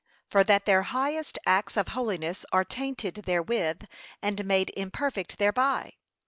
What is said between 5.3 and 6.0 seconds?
thereby.